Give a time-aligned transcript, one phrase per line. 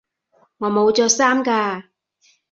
[0.57, 1.83] 我冇着衫㗎